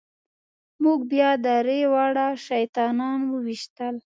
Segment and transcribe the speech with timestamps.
[0.83, 3.95] موږ بیا درې واړه شیطانان وويشتل.